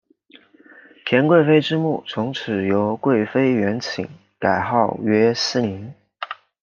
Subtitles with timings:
[1.05, 5.93] 田贵妃之墓从此由贵妃园寝改号曰思陵。